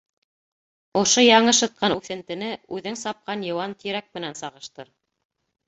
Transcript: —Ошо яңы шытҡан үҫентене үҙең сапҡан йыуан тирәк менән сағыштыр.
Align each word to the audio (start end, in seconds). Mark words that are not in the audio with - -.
—Ошо 1.01 1.25
яңы 1.25 1.53
шытҡан 1.57 1.95
үҫентене 1.97 2.49
үҙең 2.79 2.99
сапҡан 3.03 3.47
йыуан 3.51 3.79
тирәк 3.85 4.11
менән 4.19 4.43
сағыштыр. 4.43 4.93